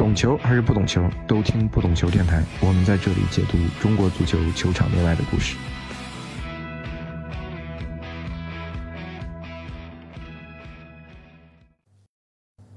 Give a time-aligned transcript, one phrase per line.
[0.00, 2.42] 懂球还是不懂球，都听不懂球电台。
[2.62, 5.58] 我们在这里解读中国足球球场内外的故事。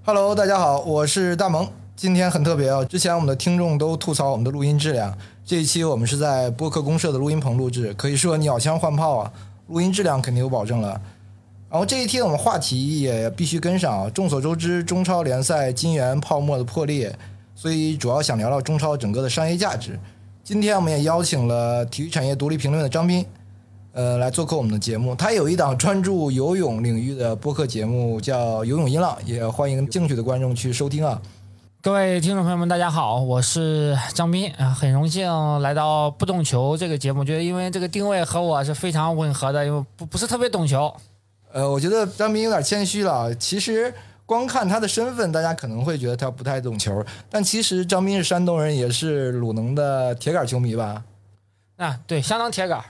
[0.03, 1.65] Hello，大家好，我是大萌。
[1.95, 9.31] 今天很特别啊，之前我们的听众都吐槽我们的录音质量，这一期我们是在播客公社的录音棚录制，可以说鸟枪换炮啊，
[9.69, 10.99] 录音质量肯定有保证了。
[11.73, 14.07] 然后这一期我们话题也必须跟上啊。
[14.11, 17.11] 众所周知，中超联赛金元泡沫的破裂，
[17.55, 19.99] 所以主要想聊聊中超整个的商业价值。
[20.43, 23.25] 今天我们也邀请了体育产业独立评论的张斌，
[23.93, 25.15] 呃，来做客我们的节目。
[25.15, 31.19] 他有一档专注游泳领域的播客节目，叫《游泳音浪》，也欢迎兴趣的观众去收听啊。
[31.81, 40.93] 各位听众朋友们，大家好，我是张斌啊，很荣幸来到不懂球这个节目，觉得因为这个定位和我是非常吻合的，因为不不是特别懂球。
[41.53, 43.33] 呃，我觉得张斌有点谦虚了。
[43.35, 43.93] 其实
[44.25, 51.03] 光看他的身份，大家可能会觉得他不太懂球，但其实张斌是山东人，也是鲁能的铁杆球迷吧？
[51.77, 52.83] 啊，对，相当铁杆。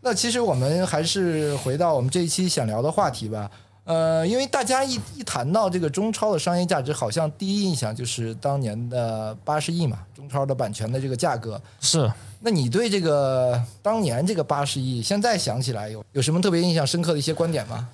[0.00, 3.50] 那其实我们还是回到我们这一期想聊的话题吧。
[3.90, 12.08] 呃，因为大家一一谈到这个中超的商业价值，好像第一印象就是当年的八十亿嘛，中超的版权的这个价格是。
[12.42, 17.88] 那你对这个当年这个八十亿，现在想起来有有什么特别印象深刻的一些观点吗？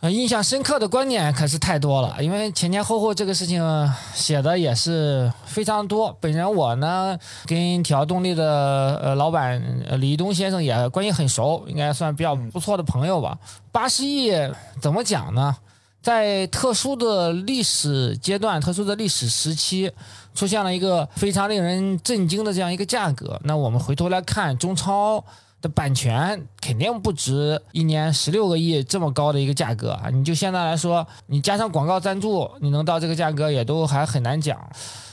[0.00, 3.60] 呃，印象深刻的观点可是太多了，因为前前后后这个事情
[4.14, 6.16] 写的也是非常多。
[6.20, 9.60] 本人我呢，跟条动力的呃老板
[10.00, 13.36] 李东先生也关系很熟，应该算比较不错的朋友吧。
[13.72, 14.30] 八十亿
[14.80, 15.56] 怎么讲呢？
[16.00, 19.90] 在特殊的历史阶段、特殊的历史时期，
[20.32, 23.40] 出现了一个非常令人震惊的这样一个价格。
[23.42, 25.24] 那我们回头来看中超。
[25.60, 30.08] 的版权肯定不值一年十六个亿这么高的一个价格啊！
[30.10, 34.58] 你就现在来说，你加上广告赞助，你能到这个价格也都还很难讲。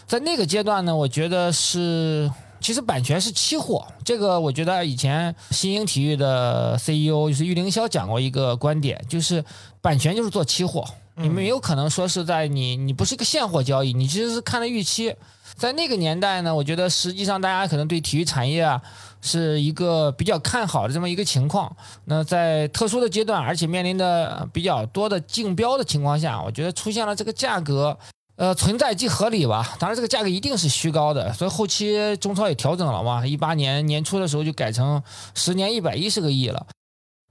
[0.05, 3.87] 在那个阶段呢，我觉得是，其实版权是期货。
[4.03, 9.43] 这个我觉得以前新兴体育的 CEO 就是玉凌霄讲过一个观点，就是
[9.81, 10.85] 版权就是做期货，
[11.15, 15.15] 你没有可能说是在你你不是一个现货交易，你其实是看的预期。
[15.55, 18.79] 在那个年代呢，我觉得实际上大家可能对体育产业啊。
[19.25, 21.75] 是一个比较看好的这么一个情况。
[22.05, 27.97] 那在特殊的阶段，而且面临的比较多的竞标的情况下，我觉得出现了这个价格，
[28.35, 29.75] 呃，存在即合理吧。
[29.79, 31.33] 当然，这个价格一定是虚高的。
[31.33, 35.01] 所以后期中超也调整了嘛， 一八年年初的时候就改成
[35.33, 36.67] 十年一百一十个亿了。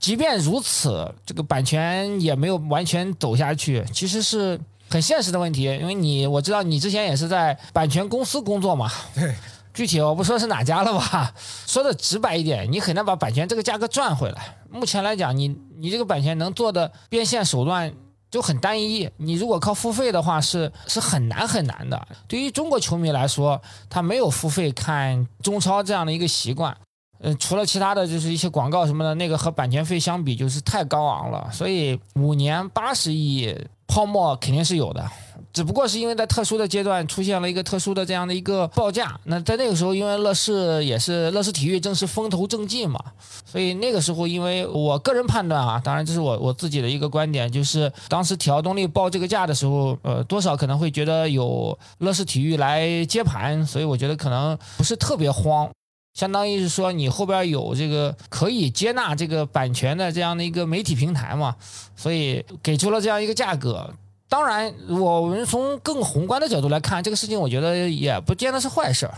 [0.01, 5.63] 即便如此，这个版权也没有完全走下去，其实是很现实的问题。
[5.63, 8.91] 因为你我知道你之前也是在版权公司工作嘛。
[9.15, 9.33] 对。
[9.75, 11.35] 具体我不说是哪家了吧，
[11.67, 14.57] 说的直白一点，你很难把版权这个价格赚回来。
[14.71, 15.49] 目前来讲，你
[15.79, 17.93] 你这个版权能做的变现手段
[18.31, 22.07] 就很单一，你如果靠付费的话，是是很难很难的。
[22.29, 26.77] 对于中国球迷来说，他没有付费看中超这样的一个习惯，
[27.21, 31.49] 呃，除了其他的就是一些广告什么的，那个和版权费相比就是太高昂了。
[31.53, 35.05] 所以五年八十亿泡沫肯定是有的。
[35.53, 42.99] 只不过是因为在特殊的阶段出现了一个特殊的这样的一个报价，那在那个时候，因为乐视也是乐视体育正是风头正劲嘛，
[43.45, 55.71] 所以那个时候，因为我个人判断啊，当然这是我我自己的一个观点，就是当时条动力报这个价的时候，呃，多少可能会觉得有乐视体育来接盘，所以我觉得可能不是特别慌，
[56.15, 61.57] 相当于是说你后边有这个可以接纳这个版权的这样的一个媒体平台嘛，
[61.97, 63.93] 所以给出了这样一个价格。
[64.29, 69.15] 当然，我们从更宏观的角度来看，这个事情我觉得也不见得是坏事儿。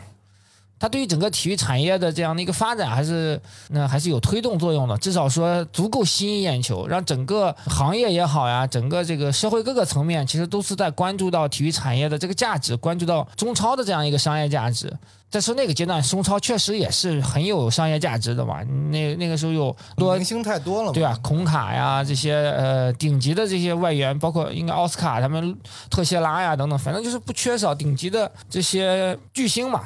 [0.78, 4.96] 它对于整个体育产业的这样的一个发展，还是那还是有推动作用的。
[4.98, 14.92] 至少说足够吸引眼球，让整个行业也好呀，整个这个社会各个层面，其实都是在关注到体育产业的这个价值，关注到中超的这样一个商业价值。
[15.28, 18.62] 再说那个阶段，中超确实也是很有商业价值的嘛。
[18.62, 25.56] 那那个时候有多明星太多了，对啊，孔卡呀这些呃顶级的这些外援，包括应该奥斯卡他们、
[25.90, 29.82] 特谢拉呀等等，反正就是不缺少顶级的这些巨星嘛。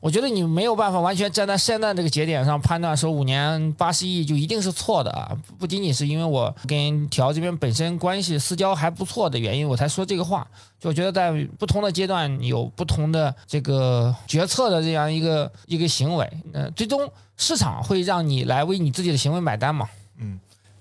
[0.00, 5.36] 我觉得你没有办法完全站在现在这个节点上判断说五年八十亿就一定是错的啊！
[5.58, 10.46] 不仅仅是因为我跟条这边本身关系私交还不错的原因，我才说这个话。
[10.78, 19.88] 就我觉得在不同的阶段有不同的这个决策的这样一个一个行为，呃，最终市场会让你来为你自己的行为买单嘛？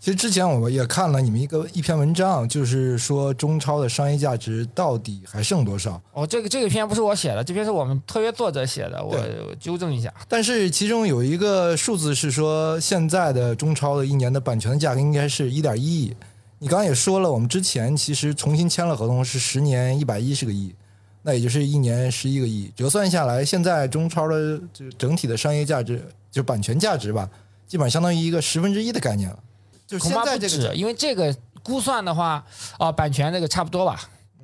[0.08, 0.10] 嗯。
[0.10, 6.02] 其实之前我们也看了你们一个一篇文章，就是说中超的商业价值到底还剩多少？
[6.14, 9.18] 哦，这个这个篇不是我写的，这篇是我们特约作者写的，我
[9.60, 10.14] 纠正一下。
[10.30, 16.16] 但是其中有一个数字是说，现在的中超的一年的版权的价格应该是一点一亿。
[16.60, 20.74] 你刚刚也说了，我们之前其实重新签了合同是十年一百一十个亿。
[21.24, 26.02] 那也就是一年十一个亿，折算下来，现在中超的就整体的商业价值，
[26.32, 27.30] 就版权价值吧，
[27.68, 29.38] 基本上相当于一个十分之一的概念了。
[29.88, 32.46] 就是恐现怕不止，因为这个估算的话，
[32.78, 34.00] 啊、版权这个差不多吧，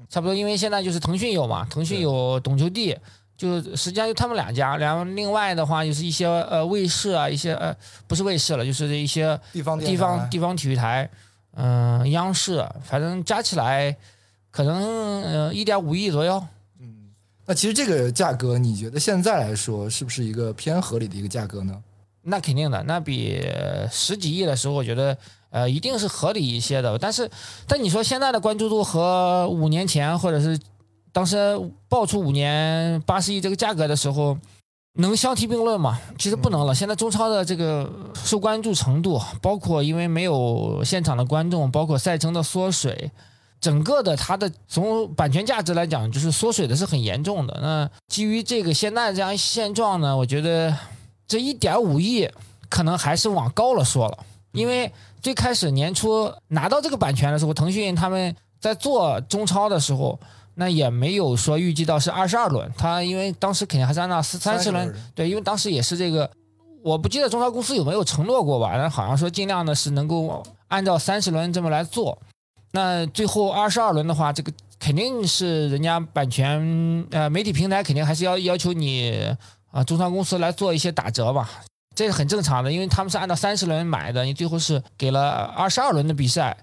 [0.10, 2.98] 差不多，因为现在就是腾讯有嘛，腾讯有懂球帝，
[3.38, 7.76] 就实际上就他们两家，然后另外的话就是一些呃卫视啊，一些呃
[8.08, 11.10] 不是卫视了，就是一些地方电地台方地方体育台，
[11.56, 13.96] 嗯、央视，反正加起来
[14.50, 16.42] 可能呃一点五亿左右。
[17.46, 21.78] 那其实这个价格，你觉得现在来说是不是一个偏合理的一个价格呢？
[22.24, 25.18] 那肯定的，那比呃十几亿的时候，我觉得
[25.50, 26.98] 呃一定是合理一些的。
[26.98, 27.30] 但是，
[27.68, 30.60] 但你说现在的关注度和五年前或者是
[31.12, 34.38] 当时爆出五年八十亿这个价格的时候，
[34.94, 36.00] 能相提并论吗？
[36.18, 36.74] 其实不能了。
[36.74, 43.12] 现在中超的这个受关注程度，包括因为没有现场的观众，包括赛程的缩水。
[43.60, 47.58] 整个的它的从版权价值来讲，就是缩水的是很严重的。
[47.62, 50.76] 那基于这个现在这样现状呢，我觉得
[51.28, 52.30] 这一点五亿
[52.70, 54.18] 可能还是往高了说了，
[54.52, 54.92] 因为
[55.22, 60.20] 最开始年初拿到这个版权的时候，腾讯他们在做中超的时候，
[60.56, 66.30] 那也没有说预计到是二十二轮，他因为当时肯定还是按照三十轮轮，对，因为当时也是这个，
[66.84, 72.18] 我不记得中超公司有没有承诺过吧，但好像说尽量的是能够按照三十轮这么来做。
[72.72, 79.36] 那最后二十二轮的话，这个肯定是人家版权呃媒体平台肯定还是要要求你
[79.74, 81.50] 啊中超公司来做一些打折吧，
[81.96, 86.56] 这是很正常的，因为他们是按照三十轮买的，你最后是给了二十二轮的比赛，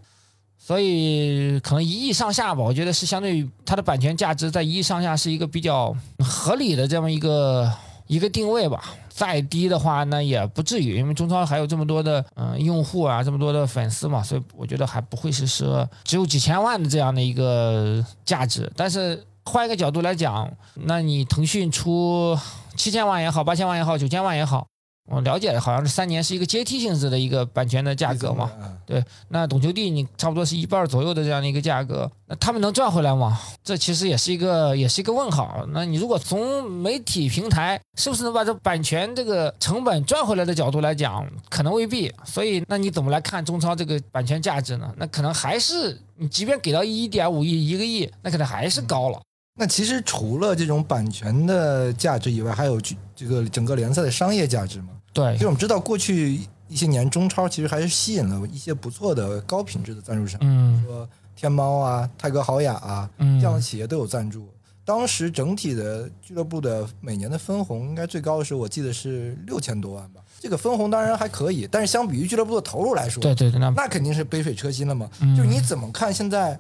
[0.57, 7.71] 所以可能一亿上下吧，我觉得是相对于它的版权价值在一亿上下是一个比较合理的这么一个
[8.07, 8.95] 一个定位吧。
[9.09, 18.73] 再低的话，那也不至于，因为中超还有这么多的嗯、用户啊，这么多的粉丝嘛，所以我觉得还不会是说只有几千万的这样的一个价值。
[18.75, 22.39] 但是换一个角度来讲，那你腾讯出
[22.77, 24.67] 七千万也好，八千万也好，九千万也好，
[25.11, 28.51] 我了解的好像是三年是一个阶梯性质的一个版权的价格嘛。
[28.63, 33.39] 嗯对，那懂球帝你差不多是一半左右的这样的一个价格，那他们能赚回来吗？
[33.63, 35.65] 这其实也是一个也是一个问号。
[35.69, 42.13] 那你如果从媒体平台是不是能把这版权这个成本赚回来的角度来讲，可能未必。
[42.25, 44.93] 所以那你怎么来看中超这个版权价值呢？
[44.97, 49.21] 那可能还是你即便给到一点五亿一个亿，那可能还是高了。
[49.55, 52.81] 那其实除了这种版权的价值以外，还有
[53.15, 54.89] 这个整个联赛的商业价值嘛？
[55.13, 64.49] 对其实我们知道，过去一些年中超其实还是吸引了一些不错的高品质的赞助商，嗯比如说天猫啊、泰格豪雅啊嗯这样的企业都有赞助。
[64.83, 70.21] 当时整体的俱乐部的每年的分红应该最高的时候，我记得是六千多万吧。
[70.41, 75.09] 这个分红当然还可以，但是相比于俱乐部的投入来说，对对对，那那肯定是杯水车薪了嘛。
[75.21, 76.59] 嗯就是你怎么看现在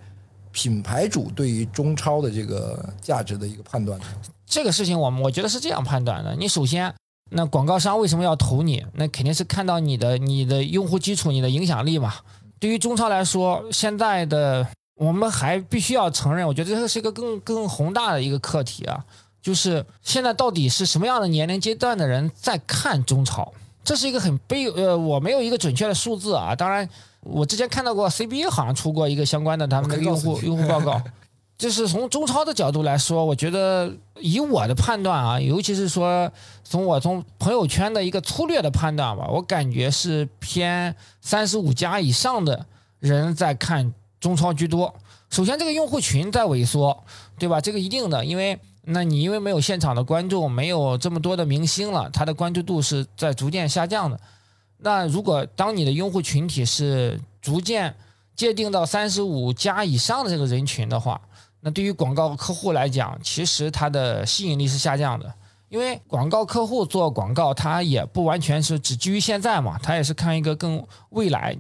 [0.53, 3.99] 品牌主对于中超的这个价值的一个判断？
[4.47, 6.93] 这个事情，我们我觉得是这样判断的：你首先，
[7.31, 8.85] 那广告商为什么要投你？
[8.95, 12.15] 那肯定是看到你的你的用户基础、你的影响力嘛。
[12.59, 14.67] 对于中超来说，现在的
[14.97, 19.05] 我们还必须要承认，我觉得这是一个更更宏大的一个课题啊，
[19.41, 23.53] 就是现在到底是什么样的年龄阶段的人在看中超？
[23.83, 26.55] 这是一个很悲呃，我没有一个准确的数字啊。
[26.55, 26.87] 当然，
[27.21, 31.01] 我之前看到过 CBA 好像出过一个相关的他们的用户 用户报告，
[31.59, 36.31] 就是从中超的角度来说，我觉得以我的判断啊，尤其是说
[36.65, 42.65] 从我从朋友圈的一个粗略的判断吧，我感觉是偏三十五加以上的
[42.99, 44.95] 人在看中超居多。
[45.29, 47.05] 首先，这个用户群在萎缩，
[47.39, 47.61] 对吧？
[47.61, 54.19] 这个一定的，因为那你因为没有现场的观众，没有这么多的明星了，他的关注度是在逐渐下降的。
[54.83, 57.95] 那如果当你的用户群体是逐渐
[58.35, 61.21] 界定到三十五加以上的这个人群的话，
[61.61, 65.33] 那对于广告客户来讲，其实它的吸引力是下降的，
[65.69, 71.55] 因为广告客户做广告，它也不完全是只基于现在嘛，它也是看一个更未来。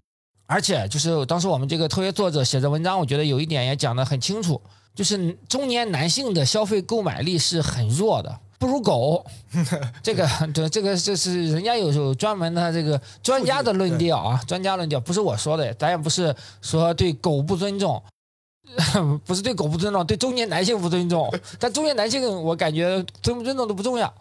[0.46, 4.60] 而且就是当时我们这个特约作者写的文章，我觉得有一点也讲得很清楚，
[4.94, 9.26] 就是中年男性的消费购买力是很弱的，不如狗。
[10.04, 18.00] 这个对，这个这是人家有有专门的这个专家的论调啊，专家论调不是我说的，咱也不是说对狗不尊重。
[19.26, 21.28] 不是对狗不尊重，对中年男性不尊重。
[21.58, 24.14] 但中年男性，我感觉尊不尊重都不重要。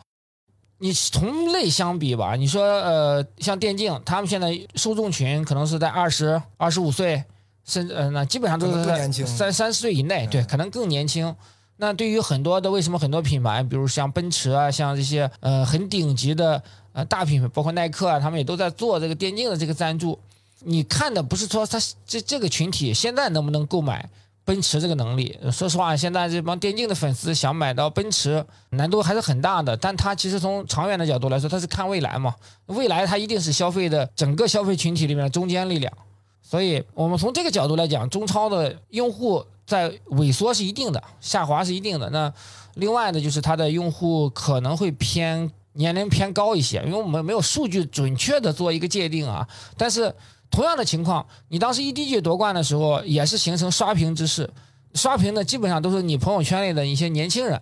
[0.79, 7.24] 你同类相比吧，你说呃，像电竞，他们现在受众群可能是在二十二十五岁，
[7.63, 11.36] 甚至呃，那基本上都是在三三十岁以内，对，嗯可能更年轻。
[11.82, 20.20] 那对于很多的，为什么很多品牌，比如像奔驰啊，像这些呃很顶级的呃大品牌，包括耐克啊，他们也都在做这个电竞的这个赞助。
[20.66, 24.10] 你看的不是说他这这个群体现在能不能购买，
[24.44, 25.40] 奔驰这个能力。
[25.54, 29.78] 说实话，现在这帮电竞的粉丝想买到奔驰，难度还是很大的。
[29.78, 35.94] 但他其实从长远的角度来说，他是看未来嘛，未来它一定是消费的整个消费群体里面的中坚力量。
[36.42, 42.10] 所以我们从这个角度来讲，中超的用户在萎缩是一定的，下滑是一定的。
[42.10, 42.34] 那
[42.74, 49.48] 另外呢，就是它的用户可能会偏年龄偏高一些，因为我们没有数据准确的做一个界定啊。
[49.78, 50.12] 但是
[50.50, 54.50] 同样的情况，你当时 EDG 夺冠的时候，也是形成刷屏之势，
[54.96, 57.62] 刷屏的基本上都是你朋友圈里的一些年轻人。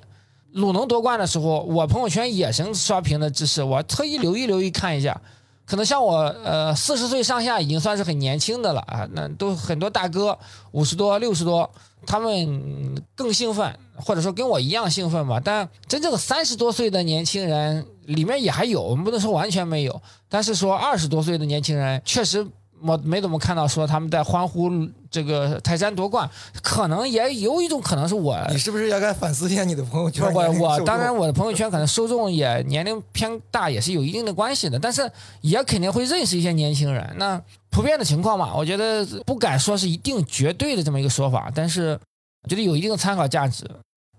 [0.54, 5.22] 鲁能夺冠的时候，我朋友圈也成刷屏的之势，我特意留意留意看一下。
[5.68, 10.40] 可能像我，呃，四十岁上下已经算是很年轻的了啊，那都很多大哥
[10.72, 11.70] 五十多、六十多，
[12.06, 15.42] 他们更兴奋，或者说跟我一样兴奋吧。
[15.44, 22.48] 但真正的三十多岁的年轻人里面也还有，我们不能说完全没有，但是说二十多岁的年轻人确实。
[22.82, 24.70] 我没怎么看到说他们在欢呼
[25.10, 26.30] 这个泰山夺冠，
[26.62, 30.32] 可能也有一种可能是我，你是不是要该反思一下你的朋友圈？
[30.34, 35.10] 我我当然我的朋友圈可能受众也年龄偏大，也是有一定的关系的，但是
[35.42, 37.16] 也肯定会认识一些年轻人。
[37.18, 42.00] 那普遍的情况嘛，我觉得不敢说是一定绝对的这么一个说法，但是
[42.44, 43.66] 我觉得有一定的参考价值。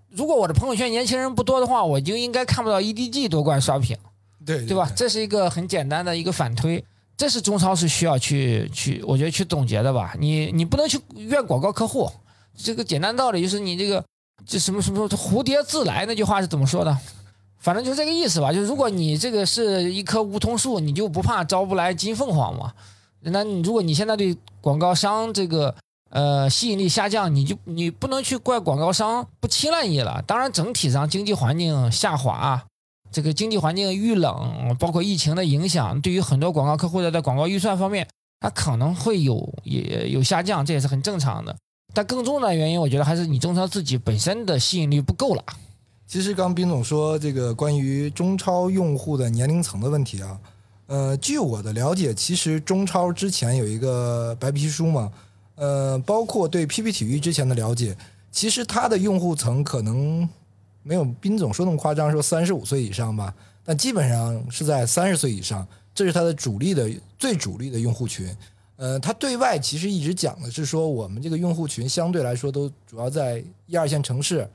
[0.09, 3.95] 如果我的朋友圈年轻人不多的话，我就应该看不到 EDG 夺冠刷屏，
[4.45, 4.91] 对对吧？
[4.95, 6.83] 这是一个很简单的一个反推。
[7.19, 10.15] 这是中超是需要去去，我觉得去总结的吧。
[10.17, 12.09] 你你不能去怨广告客户，
[12.55, 14.01] 这个简单道理就是你这个
[14.45, 16.97] 这什么什么蝴蝶自来那句话是怎么说的？
[17.57, 18.53] 反正就这个意思吧。
[18.53, 22.71] 就如果你这个是一棵梧桐树，你就不怕招不来金凤凰嘛？
[23.19, 25.75] 那你如果你现在对广告商这个
[26.11, 30.23] 呃吸引力下降，你就你不能去怪广告商不青睐你了。
[30.25, 32.63] 当然整体上经济环境下滑。
[33.11, 38.07] 这个经济环境遇冷，包括疫情的影响，对于很多广告客户的在广告预算方面，
[38.39, 41.55] 它可能会有也有下降，这也是很正常的。
[41.93, 45.43] 但更重要的原因，我觉得还是你中超自己本身的吸引力不够了。
[46.05, 50.39] 其实刚斌总说这个关于中超用户的年龄层的问题啊，
[50.85, 55.11] 呃，据我的了解，其实中超之前有一个白皮书嘛，
[55.55, 57.97] 呃，包括对 PP 体育之前的了解，
[58.31, 60.29] 其实它的用户层可能。
[60.83, 63.33] 没有斌总说那么夸张，说三十五岁以上吧，
[63.63, 68.27] 但基本上是在三十岁以上，这是它的主力的最主力的用户群。
[68.77, 74.49] 呃，他对外其实一直讲的是说，我们这个用户群相对来说都主要在一二线城市，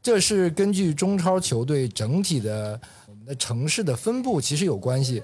[0.00, 5.20] 这是根据中超球队整体的我们的城市的分布其实有关系。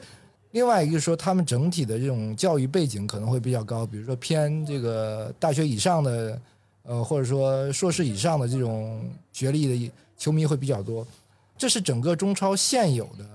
[0.51, 6.43] 另外一个说，他们整体的这种教育背景可能会比较高，比如说偏这个大学以上的，
[6.83, 9.93] 呃，或者说硕士以上的这种学历的。
[10.23, 11.05] 球迷会比较多，
[11.59, 13.27] 这是整个中超现有的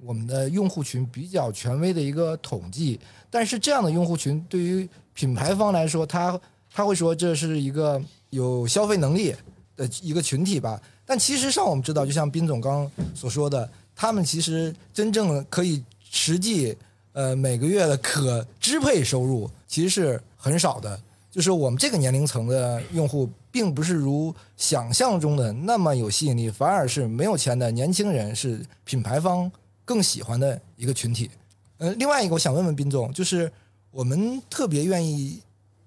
[0.00, 3.00] 我们的用户群比较权威的一个统计。
[3.28, 6.40] 但是这样的用户群对于品牌方来说，他
[6.72, 9.34] 他会说这是一个有消费能力
[9.74, 10.80] 的一个群体吧。
[11.04, 16.72] 但其实上我们知道，就像斌总刚所说的，他们其实真正可以实际
[17.14, 21.00] 呃每个月的可支配收入其实是很少的。
[21.32, 23.28] 就是我们这个年龄层的用户。
[23.50, 29.50] 并不是如想象中的那么有吸引力，反而是没有钱的年轻人是品牌方
[29.84, 31.30] 更喜欢的一个群体。
[31.78, 33.50] 呃，另外一个我想问问斌总，就是
[33.90, 35.42] 我们特别愿意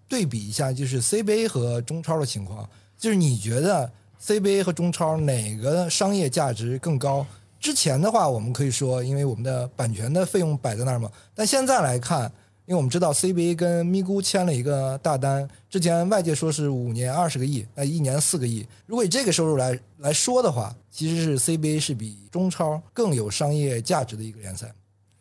[0.08, 3.92] 对比一下，就是 CBA 和中超的情况，就是你觉得
[4.24, 7.26] CBA 和中超哪个商业价值更高？
[7.60, 12.32] 之前的话，我们可以说，因为我们的版权的费用摆在那儿嘛，但现在来看。
[12.68, 18.66] 因为我们知道 CBA 跟咪咕签了一个大单，之前外界说是五年二十个亿，呃，一年四个亿。
[18.86, 24.72] 如果以这个收入来来说的话，其实是 CBA 是比中超更有商业价值的一个联赛。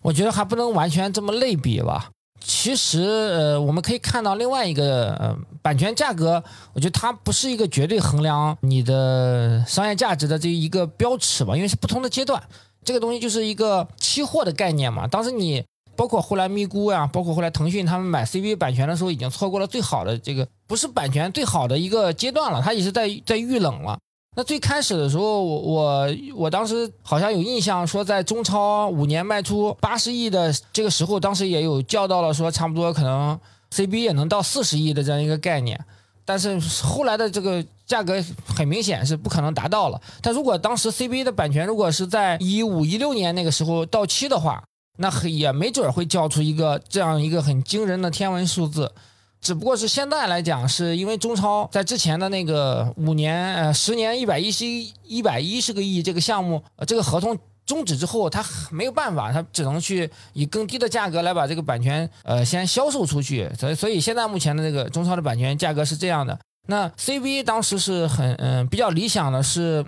[0.03, 2.11] 我觉得还不能完全这么类比吧。
[2.41, 6.43] 其实，呃，我们可以看到另外一个呃版权价格，
[6.73, 12.41] 我觉得它不是一个绝对衡量你的商业价值的这一个标尺吧，因为是不同的阶段。
[12.85, 15.09] 这个东西就是一个期货的概念嘛。
[15.09, 15.65] 当时你。
[16.01, 23.99] 包括后来咪咕呀，包括后来腾讯他们买 CBA 版权的时候，已经错过了最好的这个不是版权最好的一个阶段了，它也是在在遇冷了。
[24.35, 33.39] 那最开始的时候，我我我当时好像有印象说，在中超五年卖出八十亿的这个时候，当时也有叫到了说，差不多可能
[33.71, 35.79] CBA 也能到四十亿的这样一个概念。
[36.25, 40.01] 但是后来的这个价格很明显是不可能达到了。
[40.23, 44.65] 但如果当时 CBA 的版权如果是在一五一六年那个时候到期的话，
[44.99, 48.93] 那也没准会叫出一个这样一个很惊人的天文数字，
[49.41, 66.39] 只不过是现在来讲，是因为中超在之前的那个五年呃十年一百一十一一百一十个亿这个项目呃，这个合同终止之后，他没有办法，他只能去以更低的价格来把这个版权呃先销售出去，所以所以现在目前的这个中超的版权价格是这样的。
[66.67, 69.85] 那 CBA 当时是很嗯比较理想的是，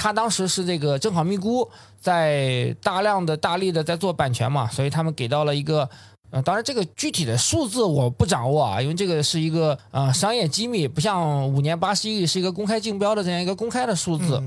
[0.00, 1.68] 他当时是这个正好咪咕
[2.00, 5.86] 在大量的大力的在做版权嘛，所以他们给到了一个。
[6.32, 14.40] 呃，当然，这个具体的数字我不掌握啊，因为这个是一个呃商业机密，不像五年八十亿是一个公开竞标的这样一个公开的数字。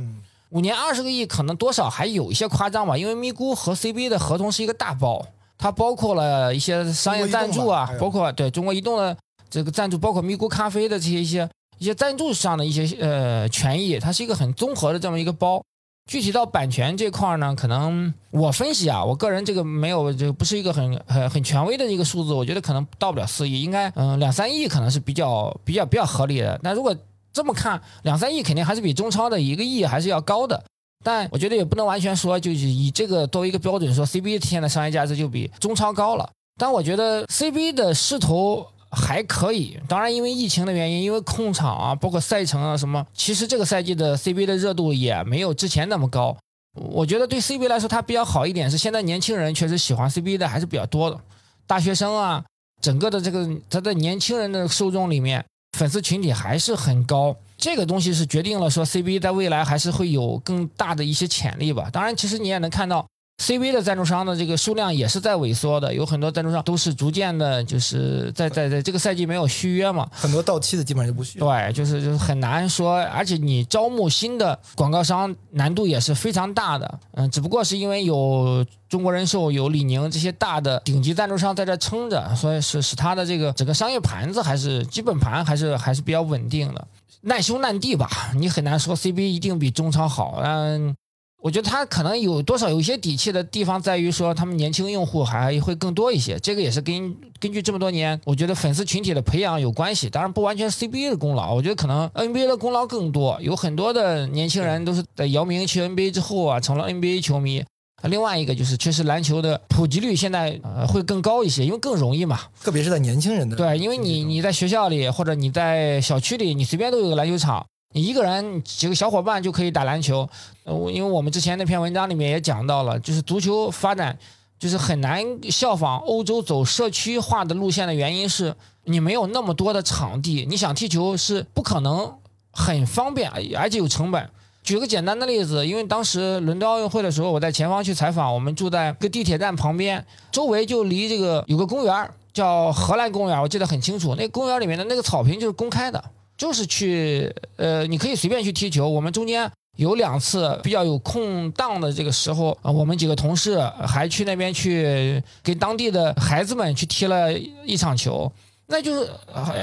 [0.52, 5.26] 五年二十个亿可能多少还有一些夸张吧，因为咪咕和 CBA 的合同是一个大包，
[5.58, 9.18] 它包括了一些商业赞助啊，包括对中国移动的
[9.50, 11.50] 这个赞助，包括咪咕咖啡的这些一些
[11.84, 15.62] 一些赞助上的一些呃权益，它是一个很综合的这么一个包。
[16.10, 26.58] 具体到版权这块呢，可能我分析啊，我个人这个没有，这不是一个很很很权威的一个数字，我觉得可能到不了四亿，应该嗯两三亿可能是比较比较比较合理的。
[26.64, 26.96] 那如果
[27.34, 30.64] 这么看，两三亿肯定还是比中超的一个亿还是要高的，
[31.04, 36.30] 但我觉得也不能完全说就是以这个作为一个标准说 CBA 体现的商业价值就比中超高了。
[36.58, 38.66] 但我觉得 CBA 的势头。
[38.96, 46.38] 还可以，当然因为疫情的原因，因为控场啊，包括赛程啊什么，其实这个赛季的 CBA 的热度也没有之前那么高。
[46.74, 51.20] 我觉得对 CBA 来说，它比较好一点是，现在年轻人确实喜欢 CBA 的还是比较多的，
[51.66, 52.44] 大学生啊，
[52.82, 55.44] 整个的这个它的年轻人的受众里面，
[55.78, 57.36] 粉丝群体还是很高。
[57.58, 61.90] 这个东西是决定了说 CBA 在未来还是会有更大的一些潜力吧。
[61.92, 63.06] 当然，其实你也能看到。
[63.40, 71.40] CBA 的赞助商的这个数量也是在萎缩的，有很多赞助商都是逐渐的，就是在在在这个赛季没有续约嘛，很多到期的基本上就不续。
[71.40, 77.00] 对，就是就是很难说，而且你招募新的广告商难度也是非常大的。
[77.14, 86.88] 嗯，只不过是因为有中国人寿、有李宁这些大的顶级赞助商在这撑着，所以使使他的这个整个商业盘子还是基本盘还是还是比较稳定的。
[87.22, 90.40] 难兄难弟吧，你很难说 CBA 一定比中超好。
[90.42, 90.96] 嗯。
[91.44, 100.10] 我觉得他可能有多少有一些底气的地方，在于说他们年轻用户还会更多一些，这个也是跟根据这么多年，我觉得粉丝群体的培养有关系。
[100.10, 103.38] 当然不完全是 CBA 的功劳，我觉得可能 NBA 的功劳更多。
[103.42, 107.62] 有很多的年轻人都是在姚明去 NBA 之后啊，成了 NBA 球迷。
[108.04, 112.40] 另外一个就是确实篮球的普及率现在呃会更高一些，因为更容易嘛。
[112.62, 117.66] 特别是在年轻人的对，因为你你在学校里或者你在小区里，你随便都有个篮球场。
[117.94, 120.28] 你一个人几个小伙伴就可以打篮球，
[120.66, 124.18] 呃，因为我们之前那篇文章里面也讲到了，就是足球发展
[124.60, 132.12] 就是很难效仿欧洲走社区化的路线的原因是，你没有那么多的场地，你想踢球是不可能
[132.52, 134.30] 很方便，而且有成本。
[134.64, 146.02] 举个简单的例子，因为当时伦敦奥运会的时候，我在前方去采访，我们住在个地铁站旁边，周围就离这个有个公园叫荷兰公园，我记得很清楚，那公园里面的那个草坪就是公开的。
[146.38, 148.88] 就是去，呃，你可以随便去踢球。
[148.88, 158.32] 我们中间有两次比较有空档的这个时候，啊，我们几个同事还去那边去给当地的孩子们去踢了一场球。
[158.66, 159.10] 那就是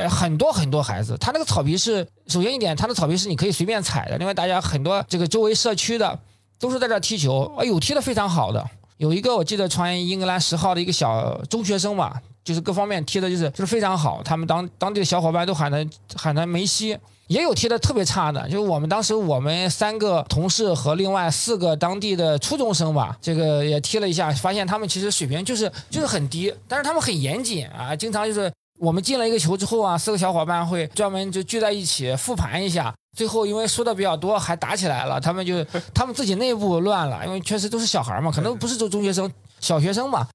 [0.09, 4.18] 很多很多孩子，他那个草皮是首先一点，他的草皮是你可以随便踩的。
[4.18, 6.18] 另外，大家很多这个周围社区的
[6.59, 8.64] 都是在这踢球，哎呦，踢得非常好的。
[8.98, 12.20] 有一个我记得穿英格兰十号的一个小中学生吧。
[12.44, 14.22] 就是各方面踢的，就是就是非常好。
[14.22, 15.79] 他们当当地的小伙伴都喊他
[16.16, 16.96] 喊他梅西，
[17.29, 18.48] 也有踢的特别差的。
[18.48, 32.94] 就是我们当时我们三个同事和另外四个当地的初中生吧，这个也踢了一下，发现他们其实水平就是就是很低，但是他们很严谨啊，经常就是我们进了一个球之后啊，四个小伙伴会专门就聚在一起复盘一下。
[33.16, 35.20] 最后因为输的比较多，还打起来了。
[35.20, 40.26] 他们就他们自己内部乱了，因为确实都是小孩嘛，可能不是中中学生，小学生嘛。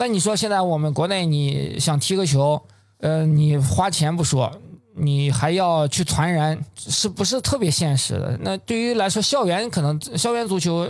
[0.00, 2.62] 那你说现在我们国内你想踢个球，
[3.00, 4.48] 呃，你花钱不说，
[4.94, 8.38] 你还要去传人，是不是特别现实的？
[8.42, 10.88] 那对于来说，校园可能校园足球，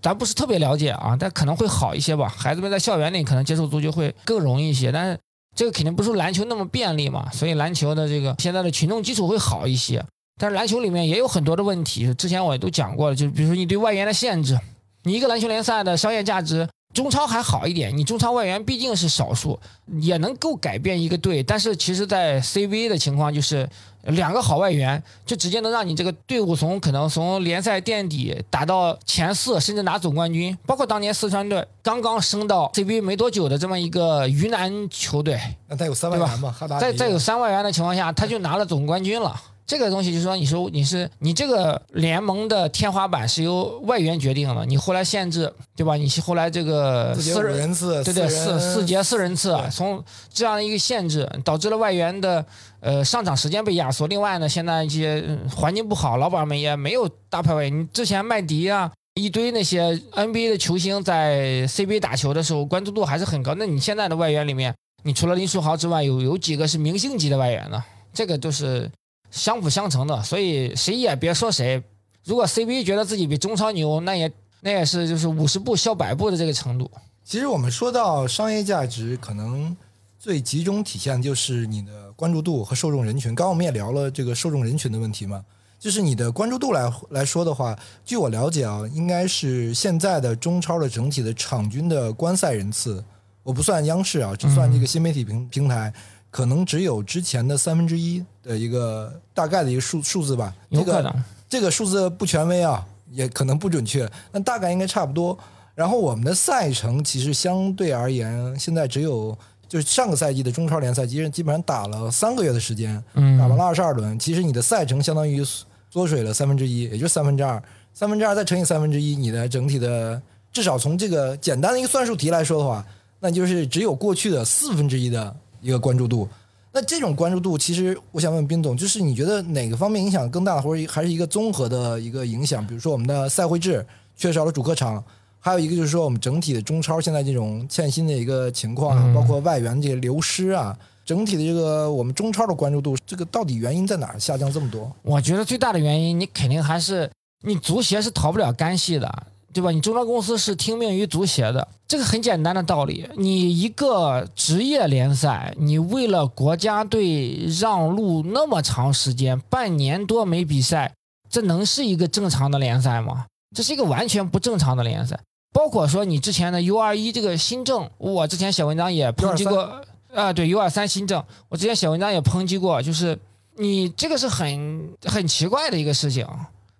[0.00, 2.32] 咱不是特别了解啊，但可能会好一些吧。
[2.34, 5.18] 孩子们在校园里可能接触足球会更容易一些，但是
[5.54, 10.02] 这个肯定不是篮球那么便利嘛，所以篮球的这个现在的群众基础会好一些。
[10.40, 14.58] 但是篮球里面也有很多的问题，之前我也都讲过了，就是比如说你对外援的限制，
[15.02, 16.66] 你一个篮球联赛的商业价值。
[16.96, 19.60] 中超还好一点，你中超外援毕竟是少数，
[20.00, 21.42] 也能够改变一个队。
[21.42, 23.68] 但是其实，在 CBA 的情况就是，
[24.04, 30.56] 两个好外援就直接能让你这个队伍从可能从联赛垫底打到前四，甚至拿总冠军。
[30.64, 36.56] 包括当年四川队刚刚升到 CBA 没多久的这么一个云南球队，那再有三外援嘛？
[36.80, 39.38] 在再有三外援的情况下，他就拿了总冠军了。
[39.66, 45.96] 这个东西就是说，你说你是你这个联盟的天花板是由外援决定的，你后来限制，对吧？
[45.96, 50.00] 你后来这个四人次，对对，四四节四人次，从
[50.32, 52.46] 这样的一个限制，导致了外援的
[52.78, 54.06] 呃上场时间被压缩。
[54.06, 57.68] 另外呢，现在一些环境不好，老板们也没有大排位。
[57.68, 63.52] 你之前麦迪啊，一堆那些 NBA 的球星在 CBA 打球的时候，关注度还是很高。
[63.56, 67.82] 那你现在的外援里面，你除了林书豪之外，有有几个是明星级的外援呢？
[68.14, 68.88] 这个就是。
[69.36, 71.82] 相辅相成的，所以谁也别说谁。
[72.24, 76.90] 如果 CBA 觉得自己比中超牛，那也那也是就是五十步笑百步的这个程度。
[77.22, 79.76] 其实我们说到商业价值，可能
[80.18, 83.34] 最集中体现就是你的关注度和受众人群。
[83.34, 85.44] 刚刚我们也聊了这个受众人群的问题嘛，
[85.78, 93.04] 就是你的关注度来来说的话，据我了解啊，应该是现在的中超的整体的场均的观赛人次，
[93.42, 95.92] 我不算央视啊，只算这个新媒体平平台，
[96.36, 100.54] 可能只有之前的三分之一的一个大概的一个数数字吧。
[100.68, 105.38] 有可能，这个数字不权威啊，也可能不准确，但大概应该差不多。
[105.74, 109.34] 然后我们的赛程其实相对而言，现在只有
[109.66, 114.18] 就是上个赛季的中超联赛，其实基本上打了三个月的时间，打完了二十二轮。
[114.18, 115.42] 其实你的赛程相当于
[115.90, 117.62] 缩水了三分之一，也就三分之二，
[117.94, 120.20] 三分之二再乘以三分之一，你的整体的
[120.52, 122.84] 至少从这个简单的一个算术题来说的话，
[123.20, 126.28] 那就是只有过去的四分之一的一个关注度。
[126.72, 132.66] 那这种关注度，其实我想问冰总，就是你觉得哪个方面影响更大，或者还是一个综合的一个影响？
[132.66, 135.02] 比如说我们的赛会制缺少了主客场。
[135.38, 144.92] 还有一个就是说，我们整体的中超现在这种欠薪的一个情况啊，包括外援这个流失啊，整体的这个我们中超的关注度，这个到底原因在哪儿下降这么多？
[145.02, 147.08] 我觉得最大的原因，你肯定还是
[147.42, 149.70] 你足协是逃不了干系的，对吧？
[149.70, 153.08] 你中超公司是听命于足协的，这个很简单的道理。
[153.16, 160.92] 你一个职业联赛，你为了国家队让路那么长时间，半年多没比赛，
[161.30, 163.24] 这能是一个正常的联赛吗？
[163.56, 165.18] 这是一个完全不正常的联赛。
[165.54, 169.80] 包括说你之前的 U 二一这个新政，我之前写文章也抨击过
[170.12, 173.18] 啊，对 U 二三新政，我之前写文章也抨击过，就是
[173.56, 176.26] 你这个是很很奇怪的一个事情，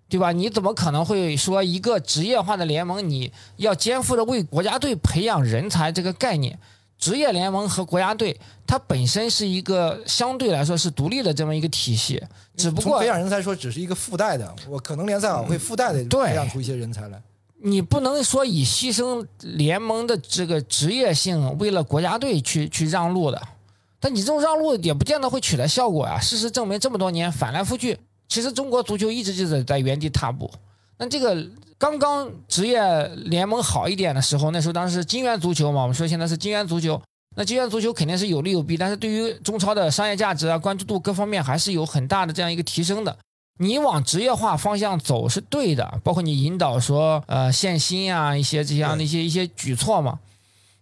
[0.09, 0.31] 对吧？
[0.31, 6.57] 你怎么可能会说一个职业化的联盟，你要肩负着为国家队培养人才这个概念？
[6.97, 12.19] 职业联盟和国家队它本身是一个相对来说是独立的这么一个体系，
[12.55, 17.21] 只不过培养人才说只是一个附带的，我可能联赛好会附带的培养出一些人才来。
[17.59, 23.41] 你不能说以牺牲联盟的这个职业性，为了国家队去去让路的，
[23.99, 26.19] 但你这种让路也不见得会取得效果啊。
[26.19, 30.49] 事实证明，这么多年反来覆去，其实中国足球一直就是在原地踏步。
[30.97, 31.45] 那这个
[31.77, 32.81] 刚刚职业
[33.15, 37.01] 联盟好一点的时候，那时候当时是金元足球嘛，我们说现在是金元足球，
[37.35, 43.17] 那金元足球肯定是有利有弊，但是对于中超的商业价值啊、关注度各方面还是有很大的这样一个提升的。
[43.59, 50.19] 你往职业化方向走是对的，包括你引导说呃限薪啊一些这样的一些一些举措嘛，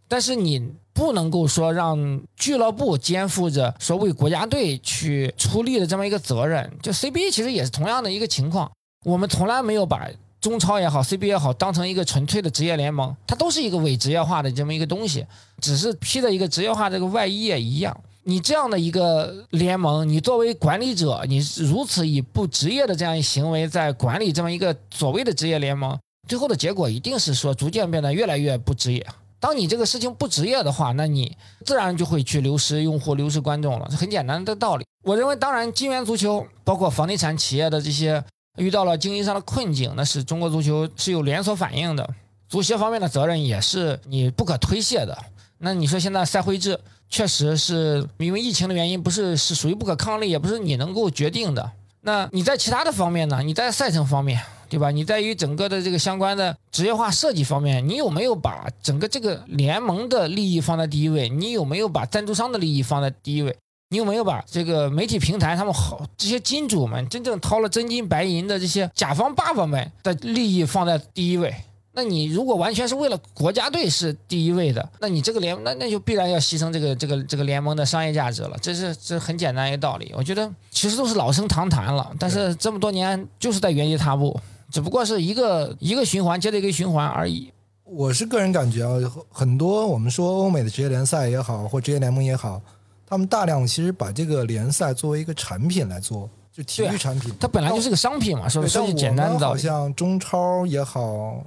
[0.07, 6.71] 但是你不能够说让俱乐部肩负着说为国家队去出力的这么一个责任。
[6.81, 8.71] 就 CBA 其实也是同样的一个情况，
[9.03, 15.25] 我们从来没有把中超也好，CBA 也好当成一个纯粹的职业联盟，它都是一个伪职业化的这么一个东西，
[15.61, 17.95] 只是披着一个职业化这个外衣也一样。
[18.23, 25.95] 你这样的一个联盟，你作为管理者，你如此以不职业的这样一行为在管理这么一个所谓的职业联盟，
[26.27, 29.05] 最后的结果一定是说逐渐变得越来越不职业。
[29.39, 34.85] 当你这个事情不职业的话，那你自然就会去流失用户、流失观众了，这很简单的道理。
[35.03, 38.23] 我认为，当然，金元足球包括房地产企业的这些
[38.57, 42.09] 遇到了经营上的困境，那是中国足球是有连锁反应的，
[42.49, 45.17] 足协方面的责任也是你不可推卸的。
[45.59, 46.79] 那你说现在赛会制？
[47.07, 51.71] 确实是因为疫情的原因，不是是属于不可抗力，也不是你能够决定的。
[52.01, 53.43] 那你在其他的方面呢？
[53.43, 54.41] 你在赛程方面，
[54.75, 54.91] 对吧？
[54.91, 61.29] 你在于整个的这个相关的职业化设计方面，你有没有把整个这个联盟的利益放在第一位？
[61.29, 63.55] 你有没有把赞助商的利益放在第一位？
[63.91, 71.55] 你有没有把这个媒体平台他们好这些金主们真正掏了真金白银的这些甲方爸爸们的利益放在第一位？
[71.97, 80.11] 那你如果完全是为了国家队是第一位的，那你这个联那那就必然要牺牲这个这个这个联盟的商业价值了，这是这很简单一个道理。
[80.13, 84.37] 我觉得其实都是老生常谈了，但是这么多年就是在原地踏步，
[84.75, 87.49] 只不过是一个一个循环接着一个循环而已。
[87.85, 88.99] 我是个人感觉啊，
[89.31, 92.61] 很多我们说欧美的职业联赛也好，或职业联盟也好，
[93.07, 101.41] 他们大量其实把这个联赛作为一个产品来做，就体育产品，它本来就是个商品嘛，说说句简单的，好像中超也好。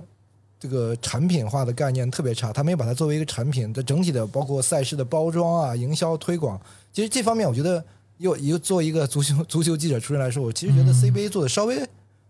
[0.58, 6.58] 这个产品化的概念特别差，他没有把它作为一个产品的整体的，包括赛事的包装啊、营销推广。
[6.94, 7.84] 其实这方面，我觉得
[8.16, 11.78] 又又做一个足球足球记者出身来说，我其实觉得 CBA 做的稍微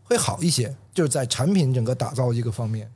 [0.09, 2.91] 会好一些，就是在产品整个打造一个方面，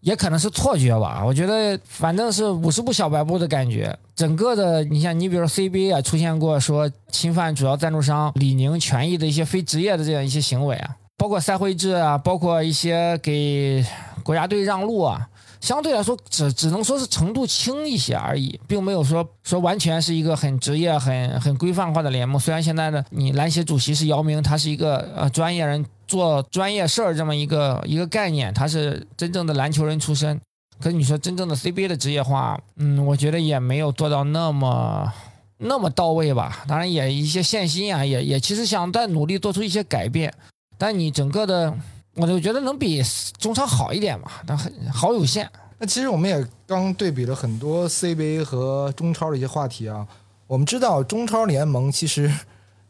[0.00, 1.22] 也可能是错觉吧。
[1.24, 3.96] 我觉得反正是五十步小白步的感觉。
[4.14, 13.84] 整个的，你像你比如 CBA 啊，出现过说侵犯主要赞助商李宁权益的一些非职业的这样一些行为啊，包括赛会制啊，包括一些给。
[14.22, 15.28] 国家队让路啊，
[15.60, 22.40] 相对来说只只能说是程度轻一些而已，并没有说说完全是一个很职业、很很规范化的联盟。
[22.40, 30.40] 虽然现在的你篮协主席是姚明，他是一个呃专业人做专业事儿这么一个一个概念，他是真正的篮球人出身。
[30.80, 35.12] 可是你说真正的 CBA 的职业化，嗯，我觉得也没有做到那么
[35.58, 36.64] 那么到位吧。
[36.68, 40.32] 当然也一些限薪啊，也也其实想在努力做出一些改变，
[40.76, 41.74] 但你整个的。
[42.18, 43.02] 我就觉得能比
[43.38, 45.46] 中超好一点吧，但很好有限。
[45.78, 50.08] 那其实我们也刚对比了很多 CBA 和中超的一些话题啊。
[50.46, 52.32] 我们知道中超联盟其实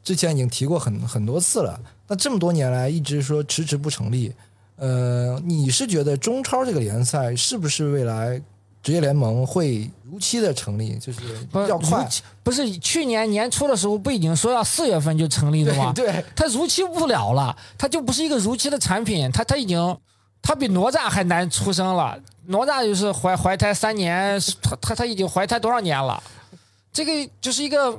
[0.05, 4.33] 之前已经提过很很多次了，那这么多年来一直说迟迟不成立。
[4.77, 8.41] 呃，你是觉得中超这个联赛是不是未来？
[8.83, 11.19] 职业联盟会如期的成立，就是
[11.53, 12.09] 比较快。
[12.45, 15.93] 不是去年年初的时候不已经说要四月份就成立的吗？
[15.93, 19.29] 对，它如期不了了，它就不是一个如期的产品。
[19.33, 19.99] 它它已经，
[20.41, 22.17] 它比哪吒还难出生了。
[22.45, 26.23] 哪吒就是怀怀胎三年，他他他已经怀胎多少年了？
[26.93, 27.99] 这个就是一个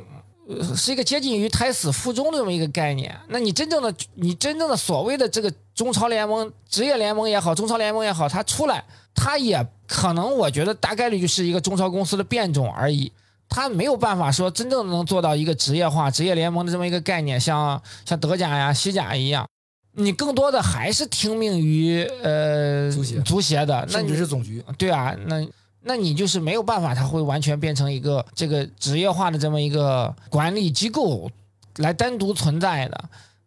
[0.76, 3.16] 是一个接近于胎死腹中的这么一个概念。
[3.30, 8.84] 那你真正的你真正的所谓的这个中超联盟、职业联盟也好，中超联盟也好，它出来。
[9.20, 13.12] 它也可能，我觉得大概率就是一个中超公司的变种而已。
[13.50, 19.48] 它没有办法说真正能做到一个职业化、职业联盟的这么一个概念，像像德甲呀、西甲一样。
[19.94, 24.64] 你更多的还是听命于呃足协足协的，那你是总局。
[24.78, 25.42] 对啊，那
[25.88, 31.32] 那你就是没有办法，它会完全变成一个这个职业化的这么一个管理机构
[31.78, 33.04] 来单独存在的。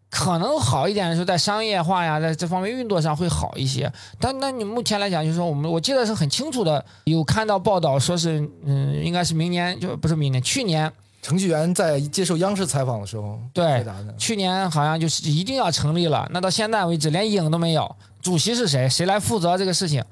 [0.09, 3.91] 可能好一点的时候在商业化呀，在这方面运作上会好一些。
[4.19, 10.91] 但那你目前来讲，就是说我们我记得是很清楚的，有看到报道说是，嗯，应该是明年就不是明年，去年
[11.23, 13.87] 程序员在接受央视采访的时候对
[14.19, 16.29] 去年好像就是一定要成立了。
[16.33, 18.89] 那到现在为止连影都没有，主席是谁？
[18.89, 20.03] 谁来负责这个事情？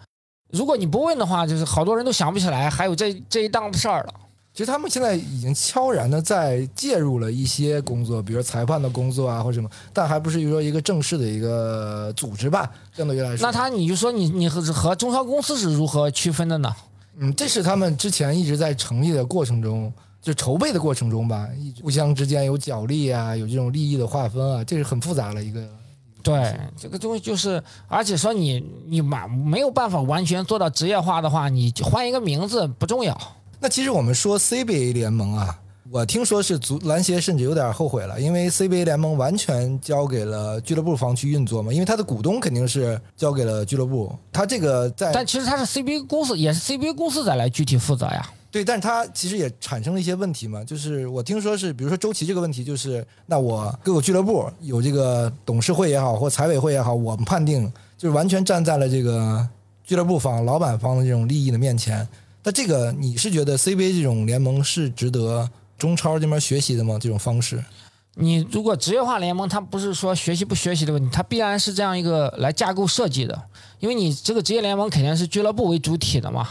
[0.50, 4.14] 如果你不问的话，就是好多人都想不起来还有这这一档子事儿了。
[4.54, 13.46] 其实他们现在已经悄然的在介入了一些工作，比如说裁判的工作啊，或者什么，但还不是说一个正式的一个组织吧，相对于来说。
[13.46, 16.74] 那他你就说你你和和中超公司是如何区分的呢？
[17.18, 21.46] 嗯，这是他们之前一直在成立的过程中，就筹备的过程中吧，
[21.80, 25.68] 互相之间有角力啊，有这种利益的划分啊，这是很复杂的一个。
[26.28, 33.18] 对，这个东西就是，而且说你你嘛没有办法完全做到职业化的话，你换一个名字不重要。
[33.58, 35.58] 那其实我们说 CBA 联盟啊，
[35.90, 48.30] 我听说是足篮协甚至有点后悔了，因为 CBA 联盟完全交给了俱乐部方去运作嘛，因为他的股东肯定是交给了俱乐部，他这个在，但其实他是 CBA 公司，也是 CBA 公司再来具体负责呀。
[48.50, 59.46] 对，但是他其实也产生了一些问题嘛，就是我听说是，比如说周琦这个问题，就是那我各个俱乐部有这个董事会也好，或财委会也好，我们判定就是完全站在了这个
[59.84, 62.08] 俱乐部方、老板方的这种利益的面前。
[62.42, 66.98] 那这个你是觉得 CBA 这种联盟是值得中超这边学习的吗？
[66.98, 67.62] 这种方式？
[68.14, 73.40] 你如果职业化联盟，它不是说学习不学习的问题，它必然是这样一个来架构设计的。
[73.78, 76.48] 因为你这个职业联盟肯定是俱乐部为主体的嘛，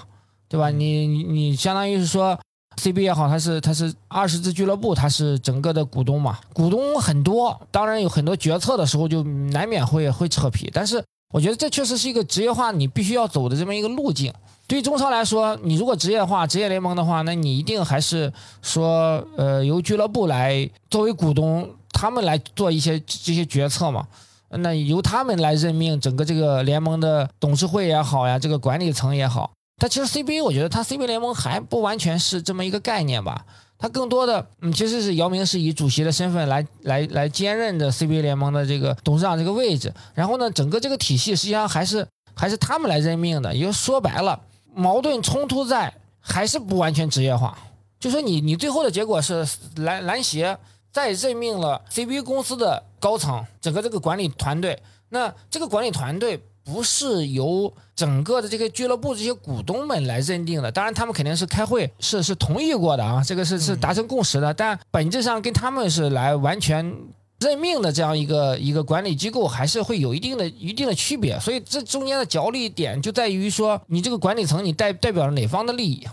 [0.50, 0.70] 对吧？
[0.70, 2.40] 你你你相当于是说
[2.78, 10.70] CBA 也好，它是它是二十支俱乐部，它是整个的股东嘛，股东很多，当然有很多决策的时候就难免会会扯皮。
[10.74, 14.34] 但是我觉得这确实是一个职业化你必须要走的这么一个路径。
[14.68, 18.32] 对于中超来说，你如果职业化、职业联盟的话，那你一定还是
[18.62, 24.06] 说，呃，由俱乐部来作为股东，他们来做一些这些决策嘛。
[24.50, 29.52] 那由他们来任命整个这个联盟的董事会也好呀，这个管理层也好。
[29.78, 33.46] 但其实 CBA 我觉得它 CBA 联盟还不完全是这么一个概念吧。
[33.80, 39.94] 它更多的，嗯，其实是姚明是以主席的身份来来来兼任的 CBA 联盟的这个董事长这个位置。
[40.16, 43.54] 然后呢，整个这个体系实际上还是还是他们来任命的。
[43.56, 44.42] 也就说白了。
[44.74, 47.58] 矛盾冲突在还是不完全职业化，
[48.00, 50.58] 就说你你最后的结果是篮篮协
[50.92, 66.94] 再任命了 CBA 公司的高层，整个这个管理团队，那这个管理团队不是由整个的这个俱乐部这些股东们来认定的，当然他们肯定是开会是是同意过的啊，这个是是达成共识的，但本质上跟他们是来完全。
[67.40, 76.08] 任命的这样一个一个管理机构还是会有一定的一定的区别，所以这中间的角力点就在于说，你这个管理层你代代表了哪方的利益？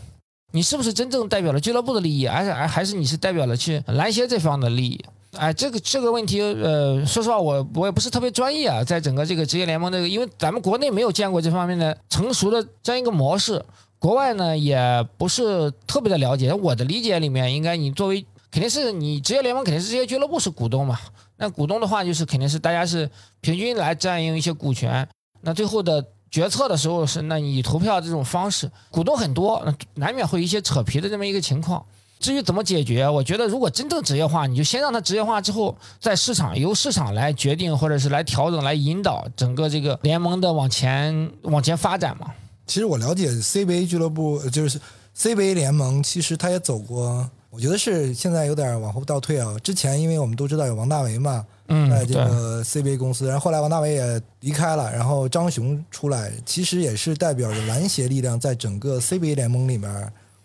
[0.52, 5.02] 你是不是真正代表了俱乐部的利益，还是还还是你是代表了去篮协这方的利益？
[5.38, 13.64] 哎，这个这个问题，呃，说实话，我我也不是特别专业啊，在整个这个职业联盟这个，因为咱们国内没有见过这方面的成熟的这样一个模式，
[13.98, 14.78] 国外呢也
[15.16, 16.52] 不是特别的了解。
[16.52, 18.24] 我的理解里面，应该你作为。
[18.50, 20.96] 肯定是你职业联盟肯定是这些俱乐部是股东嘛？
[21.38, 25.08] 那股东的话就是肯定是大家是平均来占用一些股权，
[25.40, 29.60] 那最后的决策的时候是那以投票这种方式，股东很多，
[29.94, 31.84] 难免会有一些扯皮的这么一个情况。
[32.18, 42.32] 至于怎么解决，我觉得如果真正职业化，你就先让它职业化之后，在市场由市场来决定，或者是来调整、来引导整个这个联盟的往前往前发展嘛。
[42.66, 44.80] 其实我了解 CBA 俱乐部，就是
[45.16, 49.54] CBA 联盟，其实他也走过，我觉得是现在有点往后倒退啊。
[49.62, 59.90] 之前因为我们都知道有王大为嘛，嗯，在这，个 CBA 公司，然后后来王大为也离开了，然后张雄出来，其实也是代表着篮协力量在整个 CBA 联盟里面，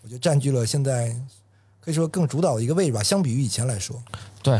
[0.02, 1.14] 我觉得占据了现在可
[1.90, 4.00] 以说更主导一个位置吧，相比于以前来说。
[4.42, 4.58] 对，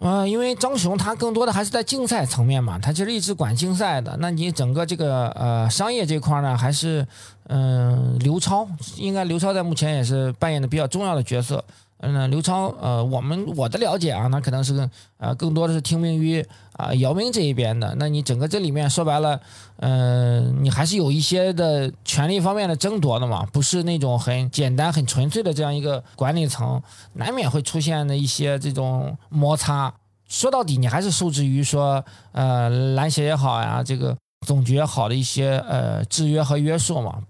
[0.00, 4.16] 嗯，因为张雄他更多的还是在竞赛层面嘛，他其实一直管竞赛的。
[4.20, 7.06] 那你整个这个呃商业这块呢，还是
[7.48, 11.64] 嗯、刘超，应该刘超在目前也是扮演的比较重要的角色。
[11.98, 17.94] 嗯，刘超，呃，我们我的了解啊，那可能是呃更多的是听命于啊、姚明这一边的。
[17.98, 19.40] 那你整个这里面说白了，
[19.76, 26.82] 嗯、你还是有一些的权力方面的争夺的嘛，不是那种很简单、很纯粹的这样一个管理层，
[27.14, 29.94] 难免会出现的一些这种摩擦。
[30.28, 34.14] 说到底，你还是受制于说，呃，篮协也好呀，这个
[34.46, 37.22] 总局也好的一些呃制约和约束嘛，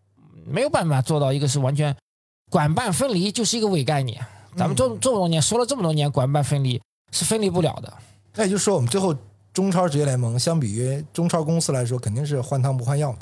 [0.47, 1.95] 没有办法做到一个是完全
[2.51, 4.25] 管办分离，就是一个伪概念。
[4.57, 7.93] 咱们这这么多年说了这么多年，管办分离是分离不了的。
[8.35, 9.15] 那也就是说，我们最后
[9.53, 13.15] 中超职业联盟相比于中超公司来说，肯定是换汤不换药。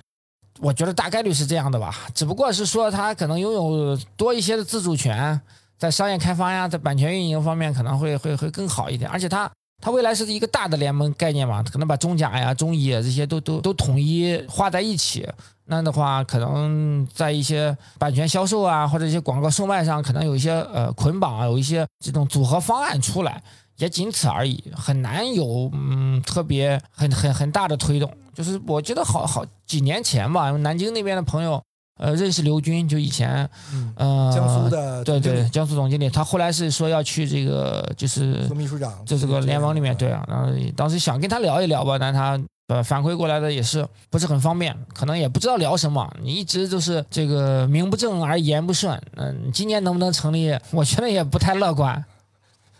[0.60, 5.40] 我觉得大概率是这样的吧，只不过是说他可能拥有多一些的自主权，
[5.78, 15.26] 在商业开发呀，在版权运营方面可能会会会更好一点，而且他他未来是一个大的联盟概念嘛，可能把中甲呀、中乙这些都都都统一划在一起，
[15.66, 23.42] 那的话可能在一些版权销售啊或者一些广告售卖上，可能有一些呃捆绑啊，有一些这种组合方案出来。
[23.78, 28.08] 也仅此而已，很难有嗯特别很很很大的推动。
[28.32, 31.60] 就是我记得好好几年前吧，南京那边的朋友
[31.98, 42.38] 呃认识刘军，就以前嗯，呃江苏的对对江苏总经理，他后来是说要去这个就是秘书长，就这个联盟里面，对啊，然后当时想跟他聊一聊吧，但他
[42.72, 52.02] 呃反馈过来的也是不是很方便，可能也不知道聊什么，你一直就是这个名不正而言不顺，嗯，今年能不能成立，我觉得也不太乐观。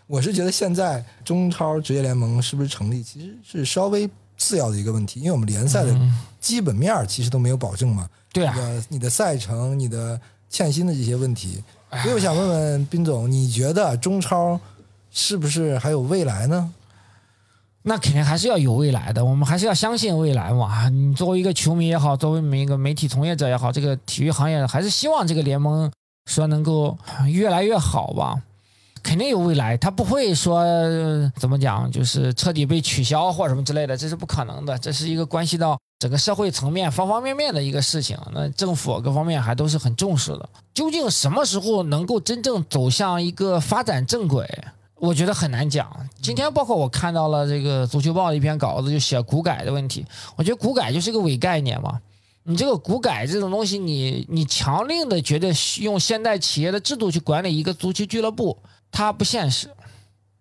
[0.07, 5.95] 我是觉得现在中超职业联盟是不是成立，其实是稍微次要的一个问题，因为我们联赛的
[6.39, 11.63] 基本面儿其实都没有保证嘛，对啊你，的你的赛程、你的欠薪的这些问题，
[12.01, 14.59] 所以我想问问斌总，你觉得中超
[15.11, 16.73] 是不是还有未来呢？
[17.83, 20.89] 那肯定还是要有未来的，我们还是要相信未来嘛。
[20.89, 25.91] 你作为一个球迷也好，作为一个媒体从业者也好，这个体育行业还是希望这个联盟
[26.25, 28.41] 说能够越来越好吧。
[29.03, 30.63] 肯定有未来，他不会说
[31.35, 34.77] 怎么讲，就是彻底被取消或什么之类的，这是不可能的。
[34.79, 40.47] 这是一个关系到整个社会层面方方面面的一个事情，那政府各方面还都是很重视的。
[40.73, 44.49] 究竟什么时候能够真正走向一个发展正轨？
[45.03, 45.91] 我觉得很难讲。
[46.21, 50.05] 今天包括我看到了这个足球报的一篇稿子，就写股改的问题。
[50.37, 51.99] 我觉得股改就是个伪概念嘛。
[52.43, 58.57] 你这个股改这种东西，你你强令的觉得用现代企业的制度去管理一个足球俱乐部，
[58.93, 59.69] 它不现实。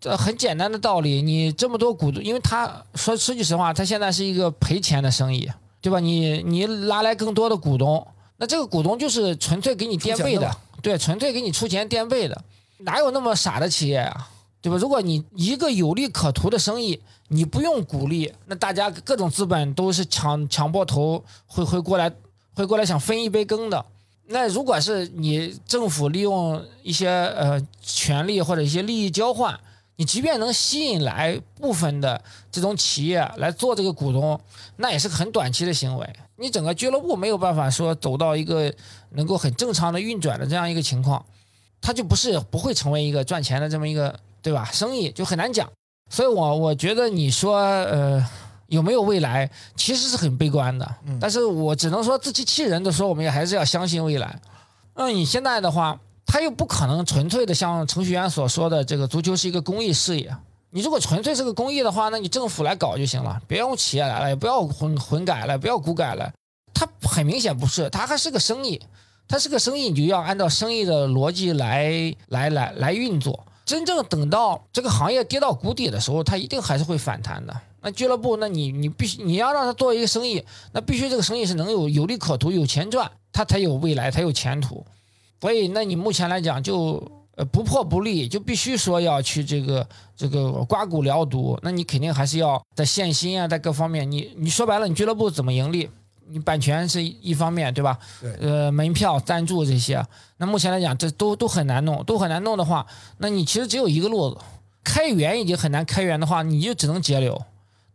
[0.01, 5.99] 这很简单的道理，你这么多股东，因为他说说句实话，他现在是一个赔钱的生意，对吧？
[5.99, 12.45] 你你拉来更多的股东，那这个股东就是纯粹给你垫背的的，对，纯粹给你出钱垫背的，
[12.79, 14.29] 哪有那么傻的企业啊？
[14.63, 14.79] 对吧？
[14.79, 22.11] 如果你一个有利可图的生意，你不用鼓励，那大家各种资本都是抢抢破头，会会过来
[22.55, 23.85] 会过来想分一杯羹的。
[24.27, 29.59] 那如果是你政府利用一些呃权利或者一些利益交换，
[29.97, 34.41] 你即便能吸引来部分的这种企业来做这个股东，
[34.77, 36.09] 那也是很短期的行为。
[36.37, 38.73] 你整个俱乐部没有办法说走到一个
[39.11, 41.25] 能够很正常的运转的这样一个情况，
[41.81, 44.69] 它就不是不会成为一个赚钱的这么一个对吧？
[44.73, 45.69] 生意就很难讲。
[46.11, 48.23] 所以我我觉得你说呃
[48.67, 50.95] 有没有未来，其实是很悲观的。
[51.21, 54.39] 但是我只能说自欺欺人的说，我们也还是要相信未来。
[54.95, 60.35] 那你现在的话，他又不可能纯粹的像程序员所说的，这个足球是一个公益事业。
[60.71, 66.33] 你如果纯粹是个公益的话，那你政府来搞就行了，别用企业来了，也不要混混改了，不要股改了。
[66.75, 68.81] 它很明显不是，它还是个生意，
[69.29, 73.47] 它是个生意，你就要按照生意的逻辑来来来来运作。
[73.65, 77.55] 真正等到这个行业跌到谷底的时候，它一定还是会反弹的。
[77.81, 84.85] 那俱乐部，那你你必须你要让它做一个生意，那必须这个生意是能有有利可图、有钱赚，它才有未来，才有前途。
[85.41, 87.03] 所以，那你目前来讲就
[87.35, 89.85] 呃不破不立，就必须说要去这个
[90.17, 91.59] 这个刮骨疗毒。
[91.63, 95.91] 那你肯定还是要在限薪啊，在各方面，你你说白了，你俱乐部怎么盈利？
[96.29, 97.99] 你版权是一方面，对吧？
[98.21, 100.05] 对呃，门票、赞助这些，
[100.39, 102.87] 那目前来讲，这都都很难弄，都很难弄的话，
[103.19, 104.39] 那你其实只有一个路子，
[104.85, 107.41] 开源已经很难开源的话，你就只能节流，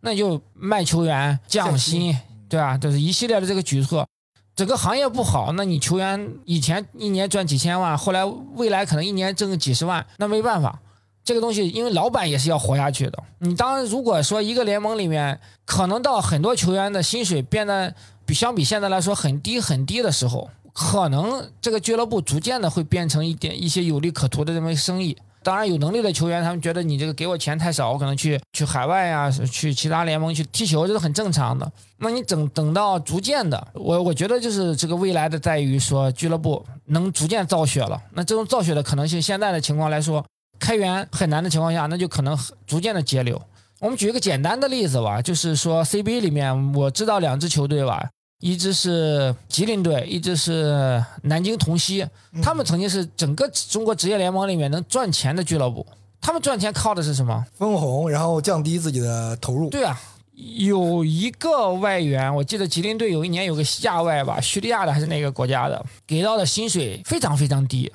[0.01, 2.17] 那就卖球员、降降薪，
[2.47, 2.78] 对吧？
[2.78, 4.07] 就是一系列的这个举措。
[4.55, 8.25] 整个行业不好，那你球员以前一年赚几千万，后来
[8.55, 10.80] 未来可能一年挣个几十万，那没办法。
[11.23, 13.23] 这个东西，因为老板也是要活下去的。
[13.39, 17.93] 你当如果说一个联盟里面，可能到很多球员的薪水变得
[18.28, 25.17] 比相比现在来说很低很低的时候，可能这个俱乐部逐渐的会变成一点一些有利可图的这么一个生意。
[25.43, 31.71] 当然，有能力的球员，他们觉得你这个给我钱太少，我可能去去海外呀、去其他联盟去踢球，这是很正常的。
[31.99, 37.97] 那你等等到逐渐的，我我觉得就是这个未来的在于说俱乐部能逐渐造血了。
[38.11, 40.25] 那这种造血的可能性，现在的情况来说，
[40.59, 43.41] 开源很难的情况下，那就可能逐渐的节流。
[43.80, 48.09] 我们举一个简单的例子吧，就是说 CBA 里面我知道两支球队吧，
[48.39, 52.05] 一支是吉林队，一支是南京同曦，
[52.41, 55.85] 他们曾经是整个中国职业联盟里面能赚钱的俱乐部。
[56.21, 57.45] 他们赚钱靠的是什么？
[57.57, 59.69] 分红，然后降低自己的投入。
[59.69, 59.99] 对啊，
[60.35, 67.91] 有一个外援，我记得吉林队有一年有个亚外吧，叙利亚的还是哪个国家的，给到的薪水非常非常低，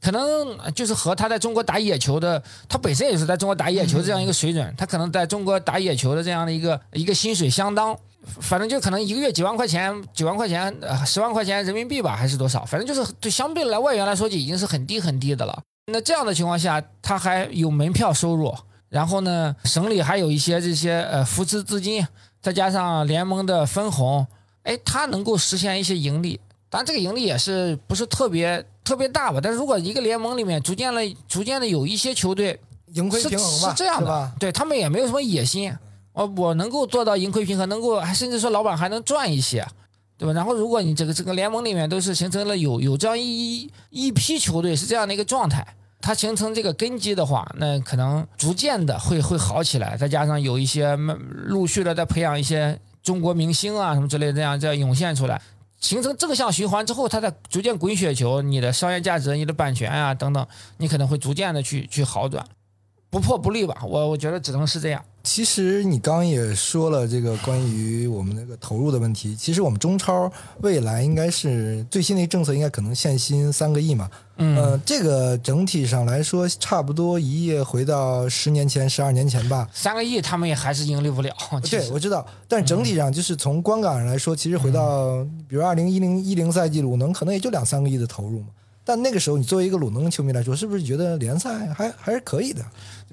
[0.00, 15.62] 可能就是和他在中国打野球的，他本身也是在中国打野球这样一个水准，他可能在中国打野球的这样的一个一个薪水相当，反正就可能一个月几万块钱，几万块钱，呃，十万块钱人民币吧，还是多少，反正就是对相对来外援来说就已经是很低很低的了。
[15.92, 18.54] 那这样的情况下，他还有门票收入。
[18.88, 22.04] 然后呢，省里还有一些这些呃扶持资金，
[22.42, 24.26] 再加上联盟的分红，
[24.64, 26.40] 哎，他能够实现一些盈利。
[26.68, 29.38] 当然，这个盈利也是不是特别特别大吧？
[29.40, 35.72] 但是如果一个联盟里面逐渐的、逐渐的有一些球队盈亏是平衡吧，是这样的吧？，对他们也没有什么野心，
[36.20, 39.66] 我我能够做到盈亏平衡，能够甚至说老板还能赚一些，
[40.18, 40.32] 对吧？
[40.32, 45.66] 然后如果你这个这个联盟里面都是形成了有有这样一一一批球队是这样的一个状态。
[46.02, 55.42] 它形成这个根基的话，那可能逐渐的会会好起来，再加上有一些陆续的在培养一些中国明星啊什么之类的，这样这样涌现出来，
[55.78, 60.46] 形成正向循环之后，它在逐渐滚雪球，你的商业价值、你的版权啊等等，
[60.78, 62.42] 你可能会逐渐的去去好转，
[63.10, 63.76] 不破不立吧？
[63.84, 65.04] 我我觉得只能是这样。
[65.22, 69.36] 其实你刚刚也说了这个关于我们那个投入的问题。
[69.36, 70.32] 其实我们中超
[70.62, 74.08] 未来应该是最新的一政策，应该可能限薪三个亿嘛。
[74.36, 79.68] 嗯，呃，这个整体上来说，差不多一夜回到十年前、十二年前吧。
[79.74, 81.30] 三个亿他们也还是盈利不了。
[81.68, 88.46] 对，我知道，但整体上就是从观感上来说，其实回到比如二零一零一零赛季鲁能可能也就两三个亿的投入嘛。
[88.90, 92.60] 但那个时候，你作为一个鲁能球迷来说，是不是觉得联赛还还是可以的，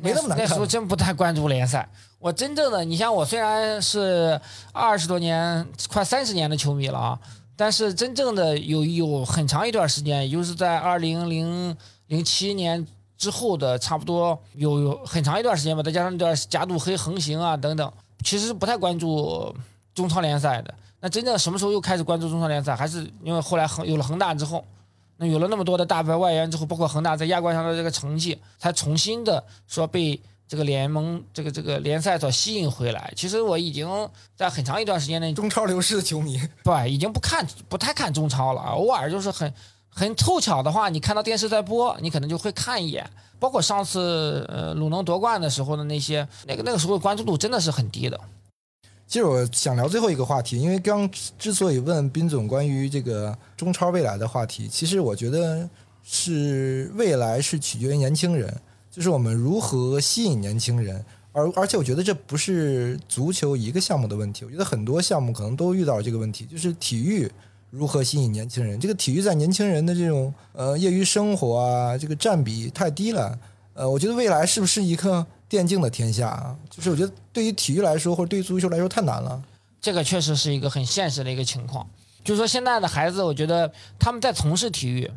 [0.01, 0.65] 没那么难那时候？
[0.65, 1.88] 真不太关注联赛。
[2.17, 4.41] 我真正的，你像我虽然是
[4.73, 7.19] 二十多年、快三十年的球迷了啊，
[7.55, 12.84] 但是真正的有有很长一段时间，也就是在二零零零七年
[13.19, 19.55] 之后的，差不多有有很长一段时间吧，再加上那段加杜黑横行啊等等，其实是不太关注
[19.93, 20.73] 中超联赛的。
[20.99, 22.75] 那真正什么时候又开始关注中超联赛？
[22.75, 24.65] 还是因为后来恒有了恒大之后，
[25.18, 33.11] 那有了那么多的大牌外援之后，包括恒大在亚冠上的这个成绩，才重新的说被这个联盟、这个这个联赛所吸引回来。
[33.15, 33.88] 其实我已经
[34.36, 39.51] 在很长一段时间内，中超流失的球迷，对已经不看不太看中超了，偶尔就是很
[39.89, 43.09] 很凑巧的话，你看到电视在播，你可能就会看一眼。
[43.39, 48.20] 包括上次呃鲁能夺冠的时候的那些，那个那个时候关注度真的是很低的。
[49.08, 55.68] 其实我想聊最后一个话题，因为刚之所以问斌总关于这个中超未来的话题，其实我觉得
[56.03, 58.53] 是未来是取决于年轻人，
[58.91, 67.32] 就是我们如何吸引年轻人，而而且我觉得这不是足球一个项目的问题，我觉得很多项目可能都遇到这个问题，就是体育
[67.70, 73.39] 如何吸引年轻人，这个体育在年轻人的这种呃业余生活啊，这个占比太低了，
[73.74, 76.56] 呃，我觉得未来是不是一个电竞的天下啊？
[76.70, 79.41] 就是我觉得对于体育来说，或者对于足球来说太难了。
[79.80, 81.88] 这个确实是一个很现实的一个情况。
[82.24, 85.10] 就是说，现在的孩子，我觉得他们在从事体育，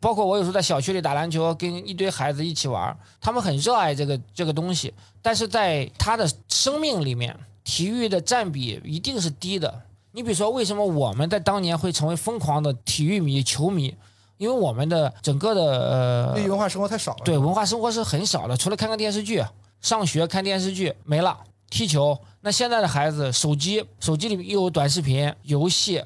[0.00, 9.82] 包括我有时候在小区里打篮球，跟一堆孩子一起玩，他们很热爱这个这个东西，但是在他的生命里面，体育的占比一定是低的。
[10.10, 13.94] 你比如说，为什么我们在当年会成为疯狂的体育迷、球迷？
[14.38, 17.22] 因为我们的整个的呃对文化生活太少了。
[17.24, 19.42] 对，文化生活是很少的，除了看看电视剧、
[19.86, 21.38] 上学看电视剧没了，
[21.70, 22.18] 踢球。
[22.40, 26.02] 那现在的孩子，手机手机里面又有短视频、游戏，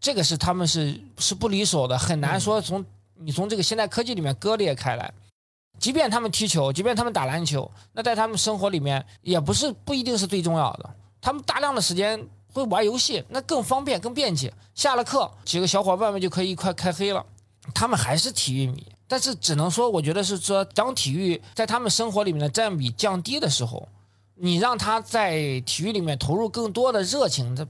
[0.00, 5.14] 这个是他们是是不离手的，很难说从你从这个现代科技里面割裂开来。
[5.78, 10.90] 即便他们踢球，即便他们打篮球，那在他们生活里面也不是不一定是最重要的。
[11.20, 12.20] 他们大量的时间
[12.52, 14.52] 会玩游戏，那更方便更便捷。
[14.74, 17.24] 下了课，几个小伙伴们就可以一块开黑了。
[17.72, 23.88] 他们还是体育迷，但是只能说，我觉得是说，当体育在他们生活里面的占比降低的时候，
[24.36, 27.66] 你让他在体育里面投入更多的热情，这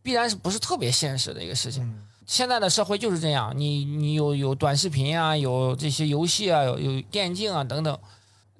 [0.00, 1.86] 必然是不是特别现实的一个事情。
[2.24, 7.98] 现在的社会就是这样，你你有有短视频啊，有这些游戏啊，有有电竞啊等等，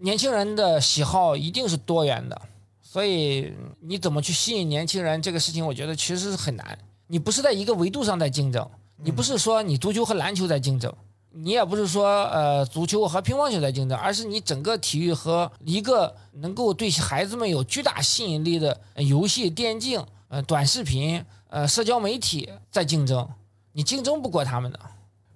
[0.00, 2.38] 年轻人的喜好一定是多元的。
[2.82, 3.50] 所以
[3.80, 6.78] 你怎么去吸引年轻人这个事情，我觉得其实是很难。
[7.06, 8.68] 你不是在一个维度上在竞争，
[9.02, 10.94] 你不是说你足球和篮球在竞争，
[11.32, 23.28] 你也不是说呃足球和乒乓球在竞争，而是你整个体育和一个能够对孩子们有巨大吸引力的游戏、电竞、呃短视频、呃社交媒体在竞争，
[23.72, 24.80] 你竞争不过他们的。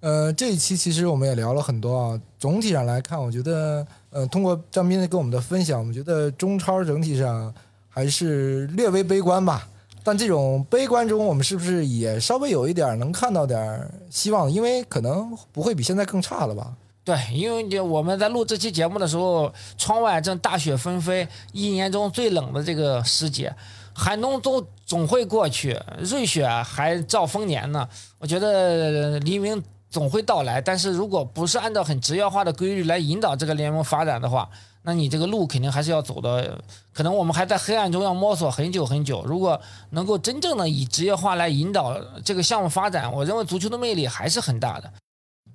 [0.01, 2.20] 呃，这一期其实我们也聊了很多啊。
[2.38, 7.55] 总体上来看，我觉得，呃，通过张斌跟我们的分享，我们觉得中超整体上
[7.88, 9.66] 还是略微悲观吧。
[10.05, 14.49] 但这种悲观中，我们是不是也稍微有一点能看到点希望？
[14.49, 16.73] 因为可能不会比现在更差了吧？
[17.03, 23.53] 对，因为我们在录这期节目的时候，窗外正大雪纷飞，一年中最冷的这个时节，
[23.93, 27.89] 寒冬总总会过去，瑞雪还兆丰年呢。
[28.19, 29.61] 我觉得黎明。
[29.91, 34.51] 总会到来，但是如果不是按照很职业化的规律来引导这个联盟发展的话，
[34.87, 36.62] 那你这个路肯定还是要走的。
[36.93, 39.24] 可能我们还在黑暗中要摸索很久很久。
[39.24, 39.61] 如果
[39.91, 44.93] 能够真正的以职业化来引导这个项目发展，我认为足球的魅力还是很大的。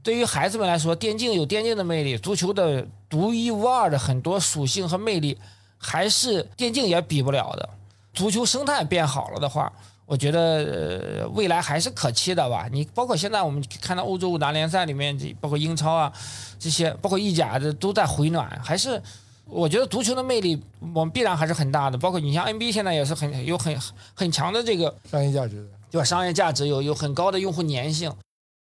[0.01, 5.37] 对于孩子们来说，电竞有电竞的魅力，足球的独一无二的很多属性和魅力，
[5.77, 7.69] 还是电竞也比不了的。
[8.13, 9.71] 足球生态变好了的话。
[10.09, 12.67] 我觉得未来还是可期的吧。
[12.71, 16.11] 你包括现在我们看到欧洲五大联赛里面，包括英超啊，
[16.57, 18.99] 这些包括意甲的都在回暖，还是
[19.45, 20.59] 我觉得足球的魅力，
[20.95, 21.97] 我们必然还是很大的。
[21.99, 23.79] 包括你像 NBA 现在也是很有很
[24.15, 26.03] 很强的这个商业价值，对吧？
[26.03, 28.11] 商业价值有有很高的用户粘性，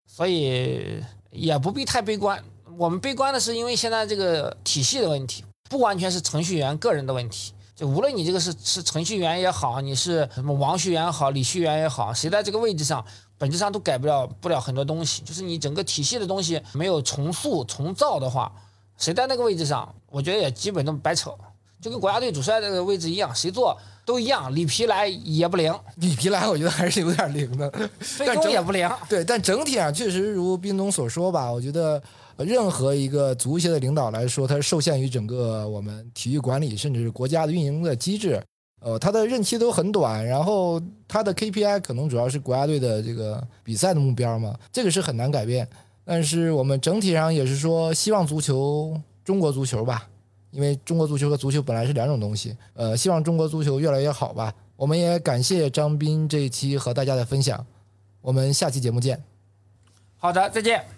[0.06, 2.44] 所以也不必太悲观。
[2.78, 7.54] 我们悲观的是因为现在这个体系的问题，不完全是程序员个人的问题。
[7.78, 13.06] 就无论你这个是是程序员也好，你是什么王序员也好，李序员也好，谁在这个位置上，
[13.38, 15.22] 本质上都改不了不了很多东西。
[15.22, 18.52] 就是你整个体系的东西没有重塑重造的话，
[18.98, 21.30] 谁在那个位置上，我觉得也基本都白扯。
[21.80, 25.72] 就跟国家队主帅这个位置一样，谁做都一样，里皮来也不灵。
[25.98, 28.90] 里皮来我觉得还是有点灵的，费东也不灵。
[29.08, 32.02] 对，但整体上确实如斌总所说吧，我觉得。
[32.46, 38.42] 任何一个足协的领导来说，他受限于整个我们体育管理，甚至是国家的运营的机制，
[38.80, 45.68] 呃，他的任期都很短，然后他的 KPI 可能主要是国家队的这个比赛的目标嘛，这个是很难改变。
[46.06, 50.08] 但是我们整体上也是说，希望足球，中国足球吧，
[50.52, 54.54] 因为中国足球和足球本来是两种东西，呃，希望中国足球越来越好吧。
[54.76, 57.66] 我们也感谢张斌这一期和大家的分享，
[58.22, 59.22] 我们下期节目见。
[60.18, 60.97] 好的，再见。